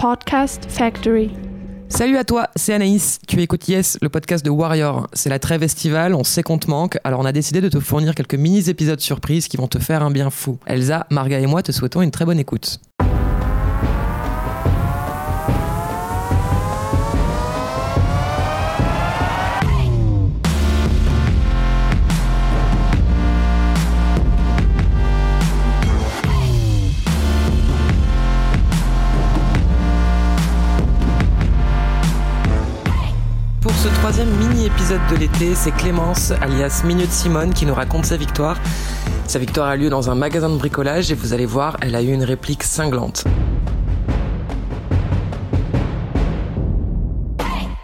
Podcast 0.00 0.64
Factory. 0.66 1.30
Salut 1.90 2.16
à 2.16 2.24
toi, 2.24 2.48
c'est 2.56 2.72
Anaïs. 2.72 3.18
Tu 3.28 3.38
écoutes 3.42 3.68
Yes, 3.68 3.98
le 4.00 4.08
podcast 4.08 4.42
de 4.42 4.48
Warrior. 4.48 5.08
C'est 5.12 5.28
la 5.28 5.38
trêve 5.38 5.62
estivale, 5.62 6.14
on 6.14 6.24
sait 6.24 6.42
qu'on 6.42 6.56
te 6.56 6.70
manque, 6.70 6.96
alors 7.04 7.20
on 7.20 7.26
a 7.26 7.32
décidé 7.32 7.60
de 7.60 7.68
te 7.68 7.80
fournir 7.80 8.14
quelques 8.14 8.34
mini-épisodes 8.34 9.00
surprises 9.00 9.46
qui 9.46 9.58
vont 9.58 9.68
te 9.68 9.78
faire 9.78 10.02
un 10.02 10.10
bien 10.10 10.30
fou. 10.30 10.58
Elsa, 10.64 11.06
Marga 11.10 11.38
et 11.38 11.46
moi 11.46 11.62
te 11.62 11.70
souhaitons 11.70 12.00
une 12.00 12.12
très 12.12 12.24
bonne 12.24 12.38
écoute. 12.38 12.80
Ce 33.80 33.88
troisième 33.88 34.28
mini-épisode 34.36 35.00
de 35.10 35.16
l'été, 35.16 35.54
c'est 35.54 35.70
Clémence, 35.70 36.32
alias 36.42 36.82
Minute 36.84 37.10
Simone, 37.10 37.54
qui 37.54 37.64
nous 37.64 37.72
raconte 37.72 38.04
sa 38.04 38.18
victoire. 38.18 38.58
Sa 39.26 39.38
victoire 39.38 39.68
a 39.68 39.76
lieu 39.76 39.88
dans 39.88 40.10
un 40.10 40.14
magasin 40.14 40.50
de 40.50 40.58
bricolage 40.58 41.10
et 41.10 41.14
vous 41.14 41.32
allez 41.32 41.46
voir, 41.46 41.78
elle 41.80 41.94
a 41.94 42.02
eu 42.02 42.12
une 42.12 42.24
réplique 42.24 42.62
cinglante. 42.62 43.24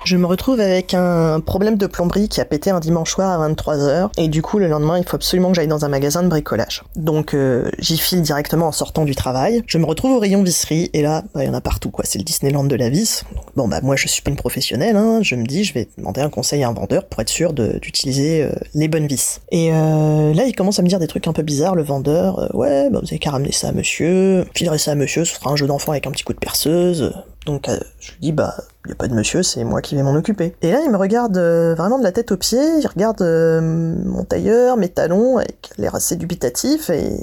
Je 0.07 0.17
me 0.17 0.27
retrouve 0.27 0.61
avec 0.61 0.95
un 0.95 1.41
problème 1.41 1.77
de 1.77 1.89
plomberie 1.89 2.29
qui 2.29 2.41
a 2.41 2.45
pété 2.45 2.71
un 2.71 2.79
dimanche 2.79 3.11
soir 3.11 3.43
à 3.43 3.49
23h 3.49 4.11
et 4.19 4.29
du 4.29 4.41
coup 4.41 4.61
le 4.61 4.69
lendemain 4.69 4.99
il 4.99 5.05
faut 5.05 5.17
absolument 5.17 5.49
que 5.49 5.57
j'aille 5.57 5.67
dans 5.67 5.85
un 5.85 5.89
magasin 5.89 6.23
de 6.23 6.29
bricolage. 6.29 6.85
Donc 6.95 7.35
euh, 7.35 7.69
j'y 7.81 7.99
file 7.99 8.23
directement 8.23 8.69
en 8.69 8.73
sortant 8.73 9.05
du 9.05 9.17
travail. 9.17 9.65
Je 9.67 9.79
me 9.79 9.85
retrouve 9.85 10.13
au 10.13 10.21
rayon 10.21 10.45
visserie 10.45 10.91
et 10.93 11.03
là 11.03 11.25
bah, 11.35 11.43
il 11.43 11.49
y 11.49 11.51
en 11.51 11.55
a 11.55 11.61
partout 11.61 11.91
quoi, 11.91 12.05
c'est 12.07 12.19
le 12.19 12.25
Disneyland 12.25 12.63
de 12.63 12.77
la 12.77 12.89
vis. 12.89 13.25
Donc, 13.35 13.47
bon 13.57 13.67
bah 13.67 13.81
moi 13.83 13.97
je 13.97 14.07
suis 14.07 14.23
pas 14.23 14.31
une 14.31 14.37
professionnelle, 14.37 14.95
hein. 14.95 15.23
je 15.23 15.35
me 15.35 15.45
dis 15.45 15.65
je 15.65 15.75
vais 15.75 15.89
demander 15.99 16.21
un 16.21 16.31
conseil 16.31 16.63
à 16.63 16.69
un 16.69 16.73
vendeur 16.73 17.07
pour 17.07 17.21
être 17.21 17.29
sûr 17.29 17.53
d'utiliser 17.53 18.45
euh, 18.45 18.53
les 18.75 18.87
bonnes 18.87 19.09
vis. 19.09 19.41
Et 19.51 19.73
euh, 19.73 20.33
là 20.35 20.45
il 20.47 20.55
commence 20.55 20.79
à 20.79 20.83
me 20.83 20.89
dire 20.89 21.01
des 21.01 21.09
trucs 21.09 21.27
un 21.27 21.33
peu 21.33 21.43
bizarres 21.43 21.75
le 21.75 21.83
vendeur. 21.83 22.39
Euh, 22.39 22.49
ouais 22.55 22.91
bah 22.91 23.01
vous 23.03 23.09
avez 23.09 23.19
qu'à 23.19 23.33
ramener 23.33 23.51
ça 23.51 23.71
à 23.71 23.73
monsieur, 23.73 24.47
filerez 24.55 24.79
ça 24.79 24.93
à 24.93 24.95
monsieur, 24.95 25.25
ce 25.25 25.35
sera 25.35 25.51
un 25.51 25.57
jeu 25.57 25.67
d'enfant 25.67 25.91
avec 25.91 26.07
un 26.07 26.13
petit 26.13 26.23
coup 26.23 26.33
de 26.33 26.39
perceuse. 26.39 27.13
Donc 27.47 27.69
euh, 27.69 27.79
je 28.01 28.11
lui 28.13 28.19
dis 28.21 28.33
bah 28.33 28.55
y 28.89 28.93
a 28.93 28.95
pas 28.97 29.07
de 29.07 29.15
monsieur, 29.15 29.43
c'est 29.43 29.65
moi 29.65 29.81
qui 29.81 29.95
vais 29.95 30.03
m'en 30.03 30.15
occuper. 30.15 30.55
Et 30.63 30.73
là 30.73 30.81
il 30.85 30.91
me 30.91 30.97
regarde 30.97 31.39
euh, 31.39 31.75
vraiment 31.75 31.99
de 31.99 32.03
la 32.03 32.13
tête 32.13 32.33
aux 32.33 32.37
pieds, 32.37 32.79
il 32.81 32.87
regarde 32.87 33.23
euh, 33.23 33.61
mon 33.61 34.25
tailleur, 34.25 34.77
mes 34.77 34.89
talons 34.89 35.39
avec 35.39 35.71
l'air 35.79 35.95
assez 35.95 36.17
dubitatif 36.17 36.91
et 36.91 37.17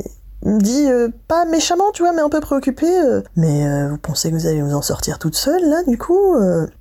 il 0.46 0.52
me 0.52 0.60
dit 0.60 0.88
pas 1.30 1.46
méchamment 1.46 1.92
tu 1.94 2.02
vois 2.04 2.12
mais 2.12 2.22
un 2.22 2.28
peu 2.28 2.42
préoccupé 2.42 2.86
mais 3.38 3.88
vous 3.88 3.98
pensez 3.98 4.30
que 4.30 4.36
vous 4.36 4.46
allez 4.46 4.62
vous 4.62 4.74
en 4.74 4.82
sortir 4.82 5.18
toute 5.18 5.36
seule 5.36 5.64
là 5.70 5.84
du 5.88 5.98
coup 5.98 6.36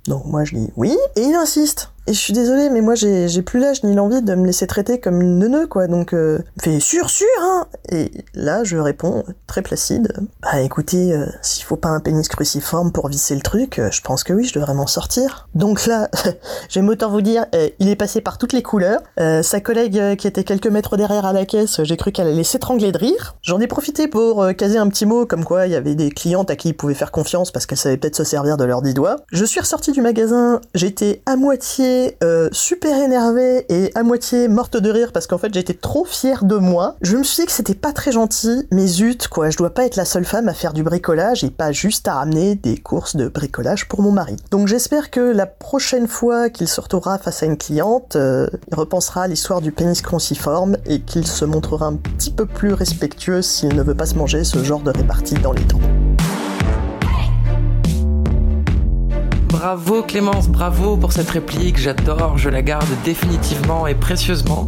Donc 0.07 0.25
moi 0.25 0.43
je 0.43 0.55
dis 0.55 0.69
oui 0.75 0.97
et 1.15 1.21
il 1.21 1.35
insiste. 1.35 1.92
Et 2.05 2.13
je 2.13 2.19
suis 2.19 2.33
désolée, 2.33 2.69
mais 2.69 2.81
moi 2.81 2.95
j'ai 2.95 3.41
plus 3.41 3.61
l'âge 3.61 3.83
ni 3.83 3.95
l'envie 3.95 4.21
de 4.21 4.35
me 4.35 4.45
laisser 4.45 4.67
traiter 4.67 4.99
comme 4.99 5.21
une 5.21 5.39
neuneu, 5.39 5.67
quoi. 5.67 5.87
Donc, 5.87 6.13
euh, 6.13 6.39
fait 6.61 6.81
sûr, 6.81 7.09
sûr, 7.09 7.27
hein 7.39 7.67
Et 7.89 8.11
là, 8.33 8.65
je 8.65 8.75
réponds 8.75 9.23
très 9.47 9.61
placide. 9.61 10.11
Bah 10.41 10.59
écoutez, 10.59 11.13
euh, 11.13 11.27
s'il 11.41 11.63
faut 11.63 11.77
pas 11.77 11.89
un 11.89 12.01
pénis 12.01 12.27
cruciforme 12.27 12.91
pour 12.91 13.07
visser 13.07 13.35
le 13.35 13.41
truc, 13.41 13.79
euh, 13.79 13.89
je 13.89 14.01
pense 14.01 14.25
que 14.25 14.33
oui, 14.33 14.43
je 14.43 14.53
devrais 14.53 14.73
m'en 14.73 14.87
sortir. 14.87 15.47
Donc 15.55 15.85
là, 15.85 16.09
j'aime 16.69 16.89
autant 16.89 17.09
vous 17.09 17.21
dire, 17.21 17.45
euh, 17.55 17.69
il 17.79 17.87
est 17.87 17.95
passé 17.95 18.19
par 18.19 18.37
toutes 18.37 18.51
les 18.51 18.63
couleurs. 18.63 19.01
Sa 19.41 19.61
collègue 19.61 20.17
qui 20.17 20.27
était 20.27 20.43
quelques 20.43 20.67
mètres 20.67 20.97
derrière 20.97 21.25
à 21.25 21.33
la 21.33 21.45
caisse, 21.45 21.81
j'ai 21.83 21.97
cru 21.97 22.11
qu'elle 22.11 22.27
allait 22.27 22.43
s'étrangler 22.43 22.91
de 22.91 22.97
rire. 22.97 23.35
J'en 23.41 23.59
ai 23.59 23.67
profité 23.67 24.07
pour 24.07 24.45
caser 24.57 24.77
un 24.77 24.89
petit 24.89 25.05
mot 25.05 25.25
comme 25.25 25.45
quoi 25.45 25.67
il 25.67 25.71
y 25.71 25.75
avait 25.75 25.95
des 25.95 26.09
clientes 26.11 26.49
à 26.51 26.55
qui 26.55 26.69
il 26.69 26.73
pouvait 26.73 26.93
faire 26.93 27.11
confiance 27.11 27.51
parce 27.51 27.65
qu'elles 27.65 27.77
savaient 27.77 27.97
peut-être 27.97 28.15
se 28.15 28.23
servir 28.23 28.57
de 28.57 28.65
leurs 28.65 28.81
dix 28.81 28.93
doigts. 28.93 29.17
Je 29.31 29.45
suis 29.45 29.59
ressortie 29.59 29.91
du 29.91 30.01
magasin, 30.01 30.59
j'étais 30.73 31.21
à 31.25 31.35
moitié 31.35 31.92
euh, 32.23 32.49
super 32.51 32.97
énervée 33.01 33.65
et 33.69 33.91
à 33.95 34.03
moitié 34.03 34.47
morte 34.47 34.77
de 34.77 34.89
rire 34.89 35.11
parce 35.11 35.27
qu'en 35.27 35.37
fait 35.37 35.53
j'étais 35.53 35.73
trop 35.73 36.05
fière 36.05 36.43
de 36.43 36.55
moi. 36.55 36.95
Je 37.01 37.17
me 37.17 37.23
suis 37.23 37.41
dit 37.41 37.45
que 37.45 37.51
c'était 37.51 37.73
pas 37.73 37.93
très 37.93 38.11
gentil, 38.11 38.67
mais 38.71 38.87
zut 38.87 39.27
quoi, 39.27 39.49
je 39.49 39.57
dois 39.57 39.69
pas 39.69 39.85
être 39.85 39.95
la 39.95 40.05
seule 40.05 40.25
femme 40.25 40.47
à 40.47 40.53
faire 40.53 40.73
du 40.73 40.83
bricolage 40.83 41.43
et 41.43 41.49
pas 41.49 41.71
juste 41.71 42.07
à 42.07 42.15
ramener 42.15 42.55
des 42.55 42.77
courses 42.77 43.15
de 43.15 43.27
bricolage 43.27 43.87
pour 43.87 44.01
mon 44.01 44.11
mari. 44.11 44.35
Donc 44.51 44.67
j'espère 44.67 45.11
que 45.11 45.19
la 45.19 45.45
prochaine 45.45 46.07
fois 46.07 46.49
qu'il 46.49 46.67
se 46.67 46.81
retrouvera 46.81 47.17
face 47.17 47.43
à 47.43 47.45
une 47.45 47.57
cliente, 47.57 48.15
euh, 48.15 48.47
il 48.71 48.75
repensera 48.75 49.23
à 49.23 49.27
l'histoire 49.27 49.61
du 49.61 49.71
pénis 49.71 50.01
cruciforme 50.01 50.77
et 50.85 51.01
qu'il 51.01 51.27
se 51.27 51.45
montrera 51.45 51.87
un 51.87 51.95
petit 51.95 52.31
peu 52.31 52.45
plus 52.45 52.73
respectueux 52.73 53.41
s'il 53.41 53.75
ne 53.75 53.83
veut 53.83 53.95
pas 53.95 54.05
se 54.05 54.15
manger 54.15 54.43
ce 54.43 54.63
genre 54.63 54.81
de 54.81 54.91
répartie 54.91 55.35
dans 55.35 55.53
les 55.53 55.63
dents. 55.65 56.12
Bravo 59.63 60.03
Clémence, 60.03 60.49
bravo 60.49 60.97
pour 60.97 61.13
cette 61.13 61.29
réplique, 61.29 61.79
j'adore, 61.79 62.37
je 62.37 62.49
la 62.49 62.61
garde 62.61 62.89
définitivement 63.05 63.87
et 63.87 63.95
précieusement. 63.95 64.67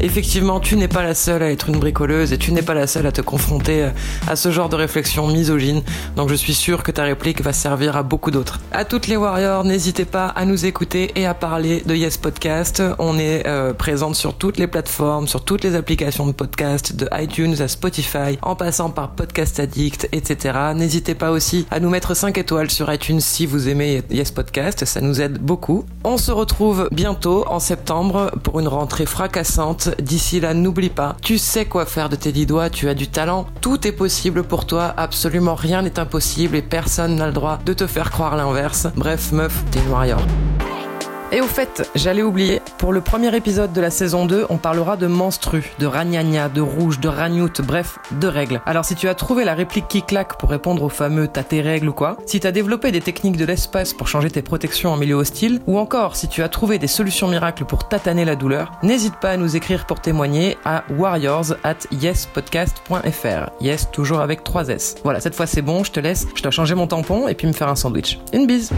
Effectivement, 0.00 0.58
tu 0.58 0.74
n'es 0.74 0.88
pas 0.88 1.04
la 1.04 1.14
seule 1.14 1.44
à 1.44 1.52
être 1.52 1.68
une 1.68 1.78
bricoleuse 1.78 2.32
et 2.32 2.38
tu 2.38 2.50
n'es 2.50 2.62
pas 2.62 2.74
la 2.74 2.88
seule 2.88 3.06
à 3.06 3.12
te 3.12 3.20
confronter 3.20 3.90
à 4.26 4.34
ce 4.34 4.50
genre 4.50 4.68
de 4.68 4.74
réflexion 4.74 5.28
misogyne, 5.28 5.82
donc 6.16 6.28
je 6.28 6.34
suis 6.34 6.54
sûr 6.54 6.82
que 6.82 6.90
ta 6.90 7.04
réplique 7.04 7.40
va 7.40 7.52
servir 7.52 7.96
à 7.96 8.02
beaucoup 8.02 8.32
d'autres. 8.32 8.58
À 8.72 8.84
toutes 8.84 9.06
les 9.06 9.16
warriors, 9.16 9.62
n'hésitez 9.62 10.04
pas 10.04 10.26
à 10.26 10.44
nous 10.44 10.66
écouter 10.66 11.12
et 11.14 11.24
à 11.24 11.34
parler 11.34 11.84
de 11.86 11.94
Yes 11.94 12.16
Podcast. 12.16 12.82
On 12.98 13.20
est 13.20 13.46
euh, 13.46 13.72
présente 13.72 14.16
sur 14.16 14.34
toutes 14.34 14.58
les 14.58 14.66
plateformes, 14.66 15.28
sur 15.28 15.44
toutes 15.44 15.62
les 15.62 15.76
applications 15.76 16.26
de 16.26 16.32
podcast, 16.32 16.96
de 16.96 17.08
iTunes 17.16 17.54
à 17.60 17.68
Spotify, 17.68 18.40
en 18.42 18.56
passant 18.56 18.90
par 18.90 19.10
Podcast 19.10 19.60
Addict, 19.60 20.08
etc. 20.10 20.58
N'hésitez 20.74 21.14
pas 21.14 21.30
aussi 21.30 21.64
à 21.70 21.78
nous 21.78 21.90
mettre 21.90 22.16
5 22.16 22.36
étoiles 22.38 22.72
sur 22.72 22.92
iTunes 22.92 23.20
si 23.20 23.46
vous 23.46 23.68
aimez 23.68 24.02
Yes 24.10 24.31
Podcast, 24.32 24.84
ça 24.84 25.00
nous 25.00 25.20
aide 25.20 25.38
beaucoup. 25.38 25.84
On 26.04 26.18
se 26.18 26.32
retrouve 26.32 26.88
bientôt 26.90 27.44
en 27.48 27.60
septembre 27.60 28.30
pour 28.42 28.60
une 28.60 28.68
rentrée 28.68 29.06
fracassante. 29.06 29.90
D'ici 30.00 30.40
là, 30.40 30.54
n'oublie 30.54 30.90
pas, 30.90 31.16
tu 31.22 31.38
sais 31.38 31.64
quoi 31.64 31.86
faire 31.86 32.08
de 32.08 32.16
tes 32.16 32.32
dix 32.32 32.46
doigts, 32.46 32.70
tu 32.70 32.88
as 32.88 32.94
du 32.94 33.08
talent, 33.08 33.46
tout 33.60 33.86
est 33.86 33.92
possible 33.92 34.42
pour 34.42 34.66
toi, 34.66 34.92
absolument 34.96 35.54
rien 35.54 35.82
n'est 35.82 35.98
impossible 35.98 36.56
et 36.56 36.62
personne 36.62 37.16
n'a 37.16 37.26
le 37.26 37.32
droit 37.32 37.58
de 37.64 37.72
te 37.72 37.86
faire 37.86 38.10
croire 38.10 38.36
l'inverse. 38.36 38.86
Bref, 38.96 39.32
meuf, 39.32 39.62
t'es 39.70 39.80
une 39.80 39.90
warrior. 39.90 40.20
Et 41.34 41.40
au 41.40 41.46
fait, 41.46 41.90
j'allais 41.94 42.22
oublier, 42.22 42.60
pour 42.76 42.92
le 42.92 43.00
premier 43.00 43.34
épisode 43.34 43.72
de 43.72 43.80
la 43.80 43.90
saison 43.90 44.26
2, 44.26 44.44
on 44.50 44.58
parlera 44.58 44.98
de 44.98 45.06
menstru, 45.06 45.72
de 45.78 45.86
ragnagna, 45.86 46.50
de 46.50 46.60
rouge, 46.60 47.00
de 47.00 47.08
ragnout, 47.08 47.62
bref, 47.62 47.98
de 48.20 48.26
règles. 48.26 48.60
Alors 48.66 48.84
si 48.84 48.96
tu 48.96 49.08
as 49.08 49.14
trouvé 49.14 49.44
la 49.44 49.54
réplique 49.54 49.88
qui 49.88 50.02
claque 50.02 50.36
pour 50.36 50.50
répondre 50.50 50.82
au 50.82 50.90
fameux 50.90 51.28
t'as 51.28 51.42
tes 51.42 51.62
règles 51.62 51.88
ou 51.88 51.94
quoi, 51.94 52.18
si 52.26 52.38
t'as 52.38 52.52
développé 52.52 52.92
des 52.92 53.00
techniques 53.00 53.38
de 53.38 53.46
l'espace 53.46 53.94
pour 53.94 54.08
changer 54.08 54.30
tes 54.30 54.42
protections 54.42 54.92
en 54.92 54.98
milieu 54.98 55.14
hostile, 55.14 55.62
ou 55.66 55.78
encore 55.78 56.16
si 56.16 56.28
tu 56.28 56.42
as 56.42 56.50
trouvé 56.50 56.78
des 56.78 56.86
solutions 56.86 57.28
miracles 57.28 57.64
pour 57.64 57.88
tataner 57.88 58.26
la 58.26 58.36
douleur, 58.36 58.72
n'hésite 58.82 59.16
pas 59.16 59.30
à 59.30 59.36
nous 59.38 59.56
écrire 59.56 59.86
pour 59.86 60.02
témoigner 60.02 60.58
à 60.66 60.84
warriors 60.90 61.54
at 61.64 61.78
yespodcast.fr. 61.92 63.50
Yes, 63.62 63.90
toujours 63.90 64.20
avec 64.20 64.44
3 64.44 64.68
S. 64.68 64.96
Voilà, 65.02 65.20
cette 65.20 65.34
fois 65.34 65.46
c'est 65.46 65.62
bon, 65.62 65.82
je 65.82 65.92
te 65.92 66.00
laisse, 66.00 66.26
je 66.34 66.42
dois 66.42 66.50
changer 66.50 66.74
mon 66.74 66.86
tampon 66.86 67.26
et 67.26 67.34
puis 67.34 67.46
me 67.46 67.54
faire 67.54 67.68
un 67.68 67.76
sandwich. 67.76 68.18
Une 68.34 68.46
bise 68.46 68.70